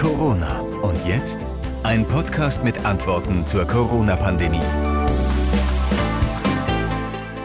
[0.00, 0.60] Corona.
[0.60, 1.44] Und jetzt
[1.82, 4.62] ein Podcast mit Antworten zur Corona-Pandemie.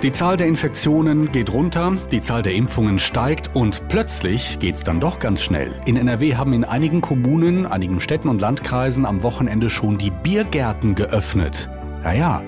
[0.01, 5.01] Die Zahl der Infektionen geht runter, die Zahl der Impfungen steigt und plötzlich geht's dann
[5.01, 5.73] doch ganz schnell.
[5.85, 10.95] In NRW haben in einigen Kommunen, einigen Städten und Landkreisen am Wochenende schon die Biergärten
[10.95, 11.69] geöffnet.
[12.03, 12.41] Naja,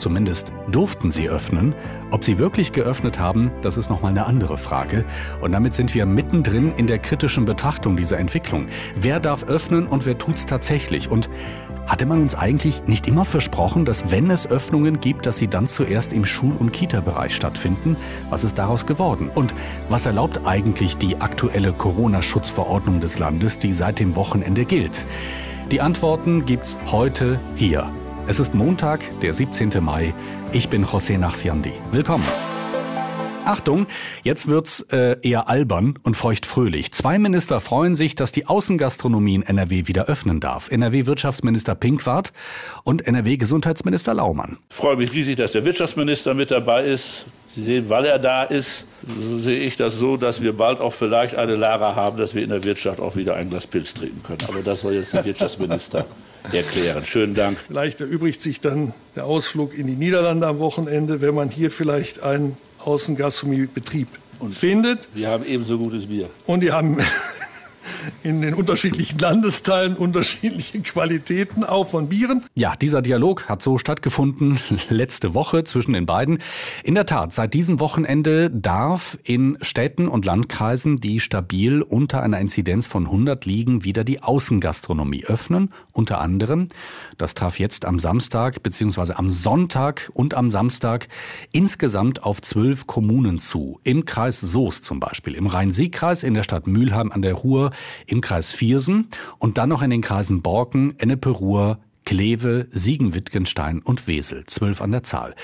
[0.00, 1.74] Zumindest durften sie öffnen.
[2.10, 5.04] Ob sie wirklich geöffnet haben, das ist nochmal eine andere Frage.
[5.42, 8.68] Und damit sind wir mittendrin in der kritischen Betrachtung dieser Entwicklung.
[8.96, 11.10] Wer darf öffnen und wer tut's tatsächlich?
[11.10, 11.28] Und
[11.86, 15.66] hatte man uns eigentlich nicht immer versprochen, dass wenn es Öffnungen gibt, dass sie dann
[15.66, 17.94] zuerst im Schul- und Kita-Bereich stattfinden?
[18.30, 19.30] Was ist daraus geworden?
[19.34, 19.52] Und
[19.90, 25.04] was erlaubt eigentlich die aktuelle Corona-Schutzverordnung des Landes, die seit dem Wochenende gilt?
[25.70, 27.92] Die Antworten gibt's heute hier
[28.26, 29.82] es ist Montag, der 17.
[29.82, 30.14] Mai.
[30.52, 31.72] Ich bin José Nachsiandi.
[31.92, 32.26] Willkommen.
[33.44, 33.86] Achtung,
[34.22, 36.92] jetzt wird's äh, eher albern und feuchtfröhlich.
[36.92, 40.70] Zwei Minister freuen sich, dass die Außengastronomie in NRW wieder öffnen darf.
[40.70, 42.32] NRW-Wirtschaftsminister Pinkwart
[42.84, 44.58] und NRW-Gesundheitsminister Laumann.
[44.68, 47.26] Ich freue mich riesig, dass der Wirtschaftsminister mit dabei ist.
[47.46, 48.84] Sie sehen, weil er da ist,
[49.16, 52.50] sehe ich das so, dass wir bald auch vielleicht eine Lara haben, dass wir in
[52.50, 54.40] der Wirtschaft auch wieder ein Glas Pilz trinken können.
[54.48, 56.06] Aber das soll jetzt der Wirtschaftsminister
[56.52, 57.04] erklären.
[57.04, 57.58] Schönen Dank.
[57.66, 62.22] Vielleicht erübrigt sich dann der Ausflug in die Niederlande am Wochenende, wenn man hier vielleicht
[62.22, 64.08] einen Außengastronomiebetrieb
[64.52, 65.08] findet.
[65.14, 66.30] Wir haben ebenso gutes Bier.
[66.46, 66.98] Und die haben
[68.22, 72.44] in den unterschiedlichen Landesteilen unterschiedliche Qualitäten auch von Bieren.
[72.54, 76.38] Ja, dieser Dialog hat so stattgefunden letzte Woche zwischen den beiden.
[76.84, 82.40] In der Tat, seit diesem Wochenende darf in Städten und Landkreisen, die stabil unter einer
[82.40, 85.72] Inzidenz von 100 liegen, wieder die Außengastronomie öffnen.
[85.92, 86.68] Unter anderem,
[87.18, 89.14] das traf jetzt am Samstag bzw.
[89.14, 91.08] am Sonntag und am Samstag
[91.52, 93.80] insgesamt auf zwölf Kommunen zu.
[93.84, 97.70] Im Kreis Soest zum Beispiel, im Rhein-Sieg-Kreis, in der Stadt Mülheim an der Ruhr,
[98.06, 104.44] im Kreis Viersen und dann noch in den Kreisen Borken, Ennepe-Ruhr, Kleve, Siegen-Wittgenstein und Wesel,
[104.46, 105.34] zwölf an der Zahl.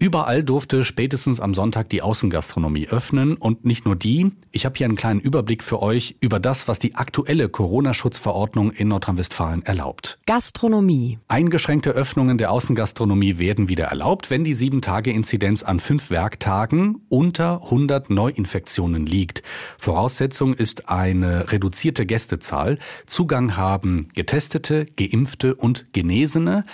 [0.00, 4.30] Überall durfte spätestens am Sonntag die Außengastronomie öffnen und nicht nur die.
[4.52, 8.86] Ich habe hier einen kleinen Überblick für euch über das, was die aktuelle Corona-Schutzverordnung in
[8.88, 10.20] Nordrhein-Westfalen erlaubt.
[10.24, 11.18] Gastronomie.
[11.26, 18.08] Eingeschränkte Öffnungen der Außengastronomie werden wieder erlaubt, wenn die 7-Tage-Inzidenz an fünf Werktagen unter 100
[18.08, 19.42] Neuinfektionen liegt.
[19.78, 22.78] Voraussetzung ist eine reduzierte Gästezahl.
[23.06, 26.64] Zugang haben Getestete, Geimpfte und Genesene.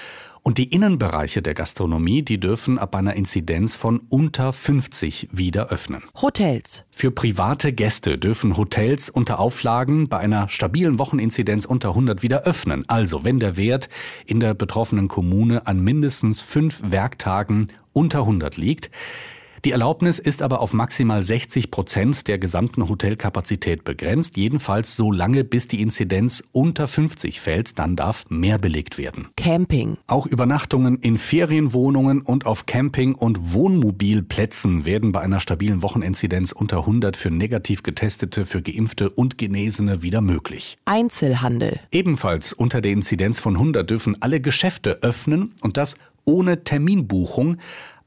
[0.46, 6.02] Und die Innenbereiche der Gastronomie, die dürfen ab einer Inzidenz von unter 50 wieder öffnen.
[6.20, 6.84] Hotels.
[6.90, 12.84] Für private Gäste dürfen Hotels unter Auflagen bei einer stabilen Wocheninzidenz unter 100 wieder öffnen.
[12.88, 13.88] Also wenn der Wert
[14.26, 18.90] in der betroffenen Kommune an mindestens fünf Werktagen unter 100 liegt.
[19.64, 25.42] Die Erlaubnis ist aber auf maximal 60 Prozent der gesamten Hotelkapazität begrenzt, jedenfalls so lange,
[25.42, 29.28] bis die Inzidenz unter 50 fällt, dann darf mehr belegt werden.
[29.38, 29.96] Camping.
[30.06, 36.80] Auch Übernachtungen in Ferienwohnungen und auf Camping- und Wohnmobilplätzen werden bei einer stabilen Wocheninzidenz unter
[36.80, 40.76] 100 für negativ getestete, für geimpfte und Genesene wieder möglich.
[40.84, 41.80] Einzelhandel.
[41.90, 47.58] Ebenfalls unter der Inzidenz von 100 dürfen alle Geschäfte öffnen und das ohne Terminbuchung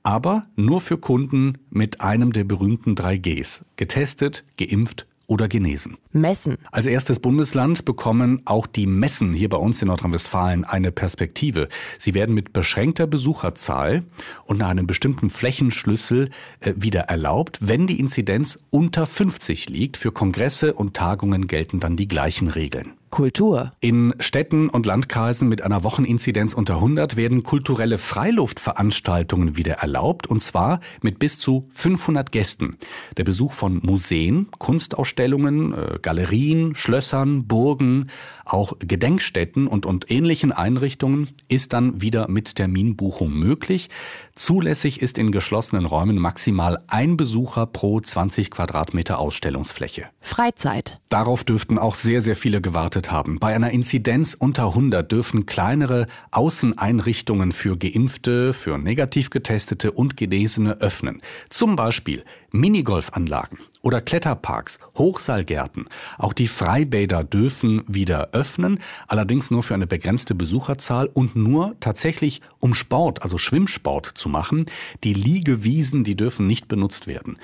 [0.07, 3.65] aber nur für Kunden mit einem der berühmten drei Gs.
[3.75, 5.97] Getestet, geimpft oder genesen.
[6.13, 6.55] Messen.
[6.71, 11.67] Als erstes Bundesland bekommen auch die Messen hier bei uns in Nordrhein-Westfalen eine Perspektive.
[11.99, 14.03] Sie werden mit beschränkter Besucherzahl
[14.45, 16.29] und nach einem bestimmten Flächenschlüssel
[16.61, 19.97] äh, wieder erlaubt, wenn die Inzidenz unter 50 liegt.
[19.97, 22.93] Für Kongresse und Tagungen gelten dann die gleichen Regeln.
[23.09, 23.71] Kultur.
[23.79, 30.39] In Städten und Landkreisen mit einer Wocheninzidenz unter 100 werden kulturelle Freiluftveranstaltungen wieder erlaubt, und
[30.39, 32.77] zwar mit bis zu 500 Gästen.
[33.15, 38.07] Der Besuch von Museen, Kunstausstellungen, äh, Galerien, Schlössern, Burgen,
[38.45, 43.89] auch Gedenkstätten und, und ähnlichen Einrichtungen ist dann wieder mit Terminbuchung möglich.
[44.35, 50.05] Zulässig ist in geschlossenen Räumen maximal ein Besucher pro 20 Quadratmeter Ausstellungsfläche.
[50.19, 50.99] Freizeit.
[51.09, 53.39] Darauf dürften auch sehr, sehr viele gewartet haben.
[53.39, 60.81] Bei einer Inzidenz unter 100 dürfen kleinere Außeneinrichtungen für Geimpfte, für negativ getestete und Genesene
[60.81, 61.21] öffnen.
[61.49, 65.85] Zum Beispiel Minigolfanlagen oder Kletterparks, Hochseilgärten.
[66.17, 72.41] Auch die Freibäder dürfen wieder öffnen, allerdings nur für eine begrenzte Besucherzahl und nur tatsächlich
[72.59, 74.65] um Sport, also Schwimmsport zu machen.
[75.03, 77.37] Die Liegewiesen, die dürfen nicht benutzt werden.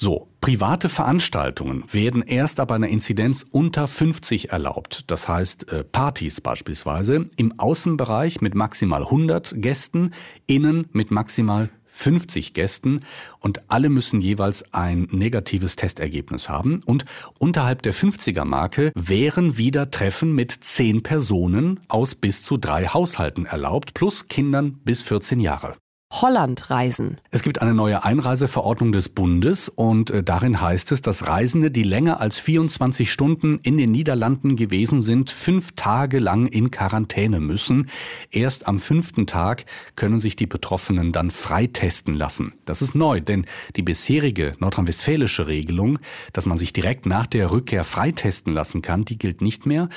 [0.00, 5.02] So, private Veranstaltungen werden erst ab einer Inzidenz unter 50 erlaubt.
[5.08, 10.12] Das heißt äh, Partys beispielsweise im Außenbereich mit maximal 100 Gästen,
[10.46, 13.00] innen mit maximal 50 Gästen
[13.40, 16.80] und alle müssen jeweils ein negatives Testergebnis haben.
[16.86, 17.04] Und
[17.40, 23.94] unterhalb der 50er-Marke wären wieder Treffen mit 10 Personen aus bis zu drei Haushalten erlaubt,
[23.94, 25.74] plus Kindern bis 14 Jahre.
[26.10, 27.18] Holland reisen.
[27.30, 31.82] Es gibt eine neue Einreiseverordnung des Bundes und äh, darin heißt es, dass Reisende, die
[31.82, 37.90] länger als 24 Stunden in den Niederlanden gewesen sind, fünf Tage lang in Quarantäne müssen.
[38.30, 39.66] Erst am fünften Tag
[39.96, 42.54] können sich die Betroffenen dann freitesten lassen.
[42.64, 43.44] Das ist neu, denn
[43.76, 45.98] die bisherige nordrhein-westfälische Regelung,
[46.32, 49.90] dass man sich direkt nach der Rückkehr freitesten lassen kann, die gilt nicht mehr.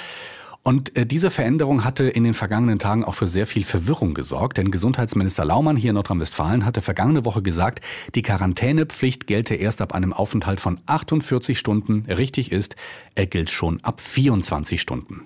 [0.63, 4.57] Und äh, diese Veränderung hatte in den vergangenen Tagen auch für sehr viel Verwirrung gesorgt,
[4.57, 7.81] denn Gesundheitsminister Laumann hier in Nordrhein-Westfalen hatte vergangene Woche gesagt,
[8.13, 12.05] die Quarantänepflicht gelte erst ab einem Aufenthalt von 48 Stunden.
[12.07, 12.75] Richtig ist,
[13.15, 15.21] er gilt schon ab 24 Stunden.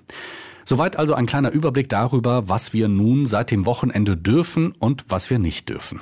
[0.64, 5.30] Soweit also ein kleiner Überblick darüber, was wir nun seit dem Wochenende dürfen und was
[5.30, 6.00] wir nicht dürfen.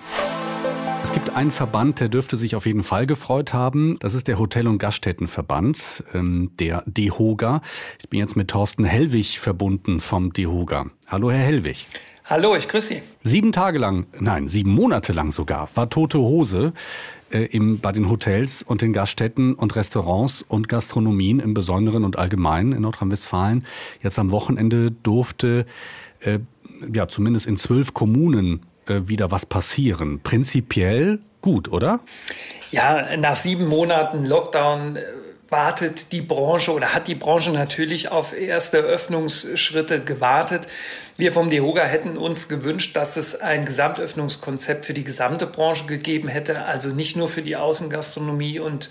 [1.04, 3.98] Es gibt einen Verband, der dürfte sich auf jeden Fall gefreut haben.
[4.00, 7.60] Das ist der Hotel- und Gaststättenverband, ähm, der DEHOGA.
[8.00, 10.86] Ich bin jetzt mit Thorsten Hellwig verbunden vom DEHOGA.
[11.08, 11.88] Hallo, Herr Hellwig.
[12.24, 13.02] Hallo, ich grüße Sie.
[13.22, 16.72] Sieben Tage lang, nein, sieben Monate lang sogar, war tote Hose
[17.30, 22.18] äh, im, bei den Hotels und den Gaststätten und Restaurants und Gastronomien im Besonderen und
[22.18, 23.66] Allgemeinen in Nordrhein-Westfalen.
[24.02, 25.66] Jetzt am Wochenende durfte
[26.20, 26.38] äh,
[26.90, 30.20] ja zumindest in zwölf Kommunen wieder was passieren.
[30.20, 32.00] Prinzipiell gut, oder?
[32.70, 35.02] Ja, nach sieben Monaten Lockdown äh,
[35.50, 40.66] wartet die Branche oder hat die Branche natürlich auf erste Öffnungsschritte gewartet.
[41.16, 46.28] Wir vom DEHOGA hätten uns gewünscht, dass es ein Gesamtöffnungskonzept für die gesamte Branche gegeben
[46.28, 48.90] hätte, also nicht nur für die Außengastronomie und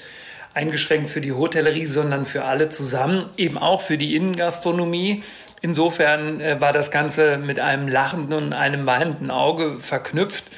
[0.53, 5.23] eingeschränkt für die Hotellerie, sondern für alle zusammen, eben auch für die Innengastronomie.
[5.63, 10.51] Insofern äh, war das Ganze mit einem lachenden und einem weinenden Auge verknüpft.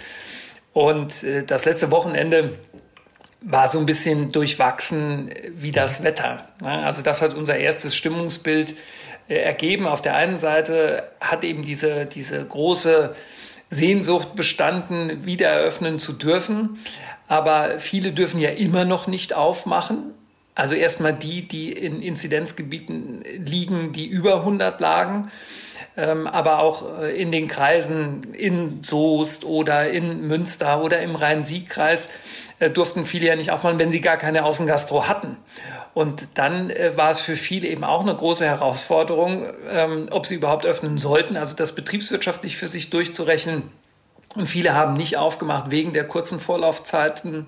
[0.74, 2.58] Und äh, das letzte Wochenende
[3.42, 6.50] war so ein bisschen durchwachsen wie das Wetter.
[6.60, 8.74] Also das hat unser erstes Stimmungsbild
[9.28, 9.86] äh, ergeben.
[9.86, 13.16] Auf der einen Seite hat eben diese, diese große
[13.70, 16.80] Sehnsucht bestanden, wieder eröffnen zu dürfen.
[17.28, 20.16] Aber viele dürfen ja immer noch nicht aufmachen.
[20.56, 25.30] Also erstmal die, die in Inzidenzgebieten liegen, die über 100 lagen,
[25.98, 32.08] ähm, aber auch äh, in den Kreisen in Soest oder in Münster oder im Rhein-Sieg-Kreis
[32.60, 35.36] äh, durften viele ja nicht aufmachen, wenn sie gar keine Außengastro hatten.
[35.94, 40.36] Und dann äh, war es für viele eben auch eine große Herausforderung, ähm, ob sie
[40.36, 43.64] überhaupt öffnen sollten, also das betriebswirtschaftlich für sich durchzurechnen
[44.36, 47.46] und viele haben nicht aufgemacht wegen der kurzen Vorlaufzeiten,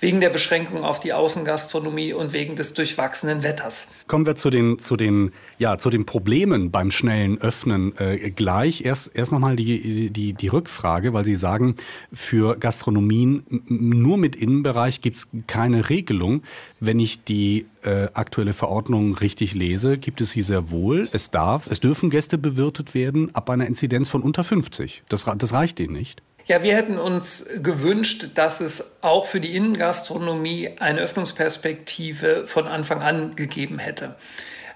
[0.00, 3.88] wegen der Beschränkung auf die Außengastronomie und wegen des durchwachsenen Wetters.
[4.06, 8.84] Kommen wir zu den, zu den, ja, zu den Problemen beim schnellen Öffnen äh, gleich.
[8.84, 11.74] Erst, erst nochmal die, die, die Rückfrage, weil Sie sagen,
[12.12, 16.42] für Gastronomien nur mit Innenbereich gibt es keine Regelung.
[16.80, 21.08] Wenn ich die äh, aktuelle Verordnung richtig lese, gibt es sie sehr wohl.
[21.12, 25.02] Es darf, es dürfen Gäste bewirtet werden ab einer Inzidenz von unter 50.
[25.08, 26.22] Das, das reicht Ihnen nicht.
[26.48, 33.02] Ja, wir hätten uns gewünscht, dass es auch für die Innengastronomie eine Öffnungsperspektive von Anfang
[33.02, 34.14] an gegeben hätte.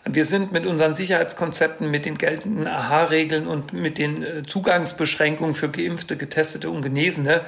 [0.05, 5.71] Wir sind mit unseren Sicherheitskonzepten, mit den geltenden AHA-Regeln und mit den äh, Zugangsbeschränkungen für
[5.71, 7.41] Geimpfte, Getestete und Genesene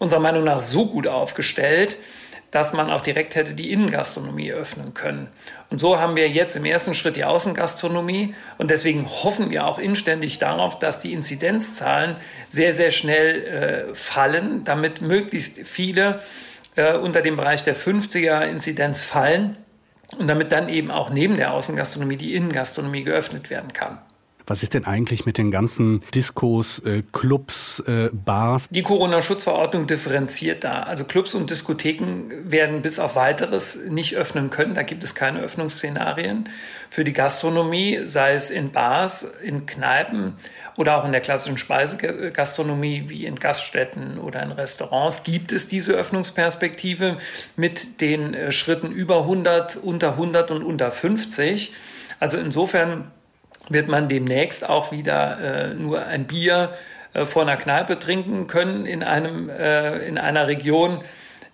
[0.00, 1.98] unserer Meinung nach so gut aufgestellt,
[2.50, 5.28] dass man auch direkt hätte die Innengastronomie öffnen können.
[5.70, 9.78] Und so haben wir jetzt im ersten Schritt die Außengastronomie und deswegen hoffen wir auch
[9.78, 12.16] inständig darauf, dass die Inzidenzzahlen
[12.48, 16.22] sehr, sehr schnell äh, fallen, damit möglichst viele
[16.76, 19.56] äh, unter dem Bereich der 50er Inzidenz fallen
[20.16, 23.98] und damit dann eben auch neben der Außengastronomie die Innengastronomie geöffnet werden kann.
[24.48, 28.66] Was ist denn eigentlich mit den ganzen Diskos, äh, Clubs, äh, Bars?
[28.70, 30.84] Die Corona-Schutzverordnung differenziert da.
[30.84, 34.74] Also Clubs und Diskotheken werden bis auf weiteres nicht öffnen können.
[34.74, 36.48] Da gibt es keine Öffnungsszenarien.
[36.88, 40.34] Für die Gastronomie, sei es in Bars, in Kneipen
[40.76, 45.92] oder auch in der klassischen Speisegastronomie wie in Gaststätten oder in Restaurants, gibt es diese
[45.92, 47.18] Öffnungsperspektive
[47.56, 51.74] mit den äh, Schritten über 100, unter 100 und unter 50.
[52.18, 53.10] Also insofern
[53.68, 56.70] wird man demnächst auch wieder äh, nur ein Bier
[57.12, 61.02] äh, vor einer Kneipe trinken können in, einem, äh, in einer Region,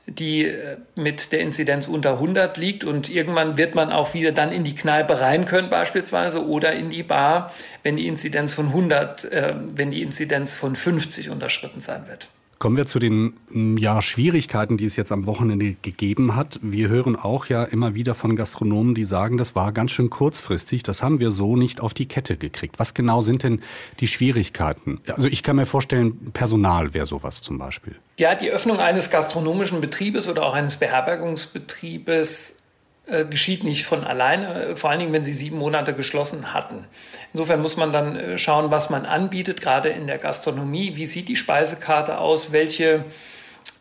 [0.06, 2.84] die äh, mit der Inzidenz unter 100 liegt.
[2.84, 6.90] Und irgendwann wird man auch wieder dann in die Kneipe rein können beispielsweise oder in
[6.90, 7.52] die Bar,
[7.82, 12.28] wenn die Inzidenz von 100, äh, wenn die Inzidenz von 50 unterschritten sein wird.
[12.58, 16.58] Kommen wir zu den mm, ja, Schwierigkeiten, die es jetzt am Wochenende gegeben hat.
[16.62, 20.82] Wir hören auch ja immer wieder von Gastronomen, die sagen, das war ganz schön kurzfristig,
[20.82, 22.78] das haben wir so nicht auf die Kette gekriegt.
[22.78, 23.60] Was genau sind denn
[24.00, 25.00] die Schwierigkeiten?
[25.08, 27.96] Also ich kann mir vorstellen, Personal wäre sowas zum Beispiel.
[28.18, 32.63] Ja, die Öffnung eines gastronomischen Betriebes oder auch eines Beherbergungsbetriebes
[33.06, 36.86] äh, geschieht nicht von alleine, äh, vor allen Dingen, wenn sie sieben Monate geschlossen hatten.
[37.34, 40.96] Insofern muss man dann äh, schauen, was man anbietet, gerade in der Gastronomie.
[40.96, 42.50] Wie sieht die Speisekarte aus?
[42.52, 43.04] Welche,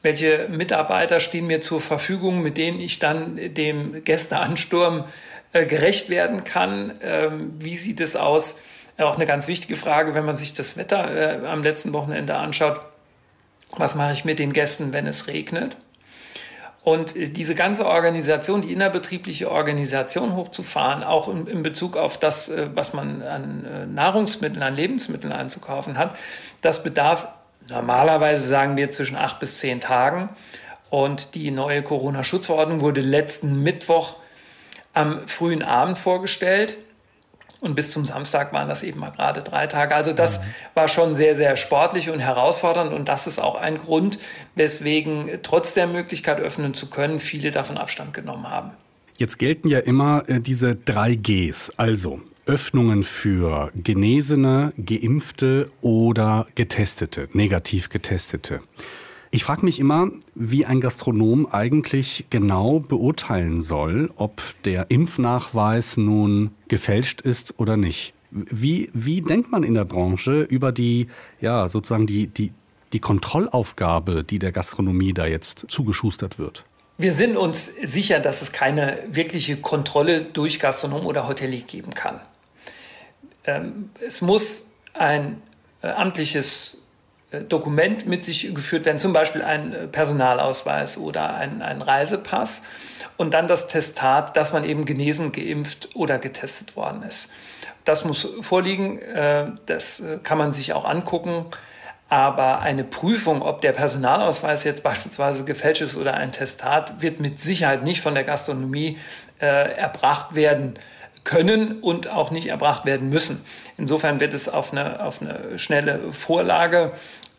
[0.02, 5.06] welche Mitarbeiter stehen mir zur Verfügung, mit denen ich dann dem Gästeansturm
[5.54, 6.96] gerecht werden kann?
[7.02, 8.60] Ähm, wie sieht es aus?
[8.98, 12.82] Auch eine ganz wichtige Frage, wenn man sich das Wetter am letzten Wochenende anschaut.
[13.72, 15.78] Was mache ich mit den Gästen, wenn es regnet?
[16.84, 22.50] Und äh, diese ganze Organisation, die innerbetriebliche Organisation hochzufahren, auch in, in Bezug auf das,
[22.50, 26.16] äh, was man an äh, Nahrungsmitteln, an Lebensmitteln einzukaufen hat,
[26.62, 27.28] das bedarf
[27.70, 30.30] normalerweise, sagen wir, zwischen acht bis zehn Tagen.
[30.90, 34.18] Und die neue Corona-Schutzverordnung wurde letzten Mittwoch
[34.94, 36.78] am frühen Abend vorgestellt.
[37.64, 39.96] Und bis zum Samstag waren das eben mal gerade drei Tage.
[39.96, 40.44] Also das mhm.
[40.74, 42.92] war schon sehr, sehr sportlich und herausfordernd.
[42.92, 44.20] Und das ist auch ein Grund,
[44.56, 48.72] weswegen trotz der Möglichkeit öffnen zu können, viele davon Abstand genommen haben.
[49.16, 51.72] Jetzt gelten ja immer äh, diese drei Gs.
[51.78, 58.60] Also Öffnungen für Genesene, Geimpfte oder Getestete, negativ Getestete.
[59.36, 66.52] Ich frage mich immer, wie ein Gastronom eigentlich genau beurteilen soll, ob der Impfnachweis nun
[66.68, 68.14] gefälscht ist oder nicht.
[68.30, 71.08] Wie, wie denkt man in der Branche über die,
[71.42, 72.54] ja, sozusagen die, die,
[72.94, 76.64] die Kontrollaufgabe, die der Gastronomie da jetzt zugeschustert wird?
[77.00, 82.20] Wir sind uns sicher, dass es keine wirkliche Kontrolle durch Gastronom oder Hotelier geben kann.
[83.46, 85.42] Ähm, es muss ein
[85.82, 86.83] äh, amtliches
[87.42, 92.62] Dokument mit sich geführt werden, zum Beispiel ein äh, Personalausweis oder ein, ein Reisepass
[93.18, 97.30] und dann das Testat, dass man eben genesen, geimpft oder getestet worden ist.
[97.86, 101.46] Das muss vorliegen, äh, das kann man sich auch angucken.
[102.10, 107.40] Aber eine Prüfung, ob der Personalausweis jetzt beispielsweise gefälscht ist oder ein Testat, wird mit
[107.40, 109.00] Sicherheit nicht von der Gastronomie
[109.40, 110.76] erbracht werden
[111.24, 113.44] können und auch nicht erbracht werden müssen.
[113.78, 116.92] Insofern wird es auf eine, auf eine schnelle Vorlage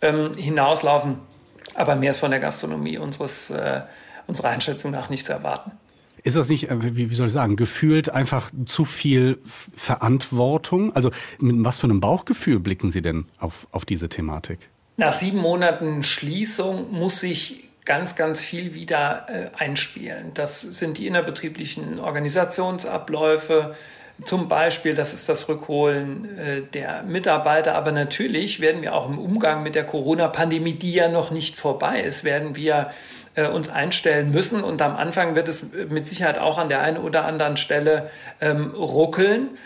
[0.04, 1.16] ähm, hinauslaufen.
[1.74, 3.82] Aber mehr ist von der Gastronomie unseres, äh,
[4.26, 5.72] unserer Einschätzung nach nicht zu erwarten.
[6.22, 9.38] Ist das nicht, äh, wie, wie soll ich sagen, gefühlt einfach zu viel
[9.74, 10.94] Verantwortung?
[10.94, 14.58] Also mit was für einem Bauchgefühl blicken Sie denn auf, auf diese Thematik?
[14.96, 20.32] Nach sieben Monaten Schließung muss sich ganz, ganz viel wieder äh, einspielen.
[20.34, 23.74] Das sind die innerbetrieblichen Organisationsabläufe,
[24.22, 27.74] zum Beispiel, das ist das Rückholen äh, der Mitarbeiter.
[27.74, 32.00] Aber natürlich werden wir auch im Umgang mit der Corona-Pandemie, die ja noch nicht vorbei
[32.00, 32.90] ist, werden wir
[33.34, 34.62] äh, uns einstellen müssen.
[34.62, 38.08] Und am Anfang wird es mit Sicherheit auch an der einen oder anderen Stelle
[38.40, 39.58] ähm, ruckeln.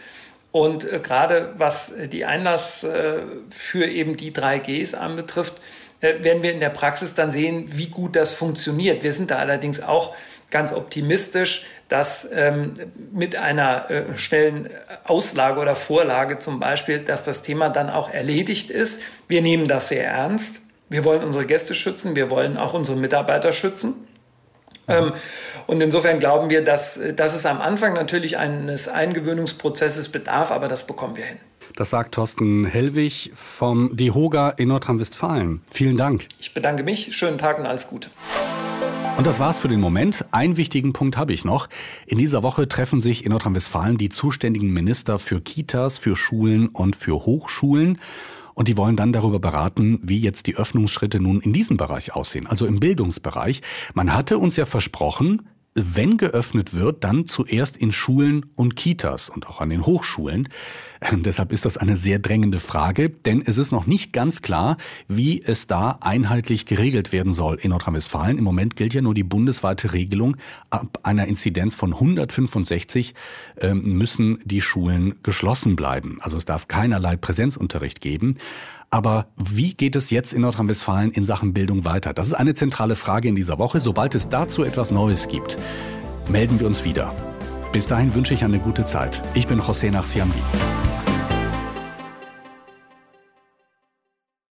[0.51, 5.61] Und äh, gerade was die Einlass äh, für eben die 3Gs anbetrifft,
[6.01, 9.03] äh, werden wir in der Praxis dann sehen, wie gut das funktioniert.
[9.03, 10.15] Wir sind da allerdings auch
[10.51, 12.75] ganz optimistisch, dass ähm,
[13.13, 14.69] mit einer äh, schnellen
[15.05, 19.01] Auslage oder Vorlage zum Beispiel, dass das Thema dann auch erledigt ist.
[19.27, 20.63] Wir nehmen das sehr ernst.
[20.91, 24.07] Wir wollen unsere Gäste schützen, wir wollen auch unsere Mitarbeiter schützen.
[24.87, 25.13] Ähm,
[25.67, 30.87] und insofern glauben wir, dass, dass es am Anfang natürlich eines Eingewöhnungsprozesses bedarf, aber das
[30.87, 31.39] bekommen wir hin.
[31.77, 35.63] Das sagt Thorsten Hellwig vom DEHOGA in Nordrhein-Westfalen.
[35.71, 36.27] Vielen Dank.
[36.41, 37.17] Ich bedanke mich.
[37.17, 38.09] Schönen Tag und alles Gute.
[39.19, 40.25] Und das war's für den Moment.
[40.31, 41.69] Einen wichtigen Punkt habe ich noch.
[42.07, 46.95] In dieser Woche treffen sich in Nordrhein-Westfalen die zuständigen Minister für Kitas, für Schulen und
[46.95, 47.99] für Hochschulen.
[48.55, 52.47] Und die wollen dann darüber beraten, wie jetzt die Öffnungsschritte nun in diesem Bereich aussehen,
[52.47, 53.61] also im Bildungsbereich.
[53.93, 59.47] Man hatte uns ja versprochen, wenn geöffnet wird, dann zuerst in Schulen und Kitas und
[59.47, 60.49] auch an den Hochschulen.
[61.01, 64.77] Ähm, deshalb ist das eine sehr drängende Frage, denn es ist noch nicht ganz klar,
[65.07, 68.39] wie es da einheitlich geregelt werden soll in Nordrhein-Westfalen.
[68.39, 70.37] Im Moment gilt ja nur die bundesweite Regelung.
[70.71, 73.15] Ab einer Inzidenz von 165
[73.59, 76.19] ähm, müssen die Schulen geschlossen bleiben.
[76.21, 78.37] Also es darf keinerlei Präsenzunterricht geben.
[78.91, 82.15] Aber wie geht es jetzt in Nordrhein-Westfalen in Sachen Bildung weiter?
[82.15, 83.81] Das ist eine zentrale Frage in dieser Woche.
[83.81, 85.59] Sobald es dazu etwas Neues gibt,
[86.29, 87.13] melden wir uns wieder.
[87.73, 89.23] Bis dahin wünsche ich eine gute Zeit.
[89.35, 90.39] Ich bin José Nachsiambi.